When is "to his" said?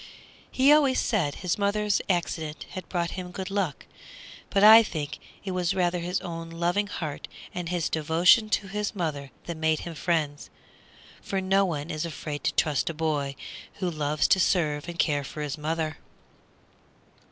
8.49-8.95